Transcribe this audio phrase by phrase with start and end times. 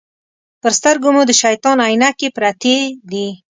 [0.61, 2.75] پر سترګو مو د شیطان عینکې پرتې
[3.11, 3.27] دي.